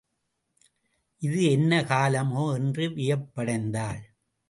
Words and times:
இது 1.21 1.43
என்ன 1.43 1.81
காலமோ? 1.83 2.53
என்று 2.55 2.87
வியப்படைந்தாள். 2.89 4.01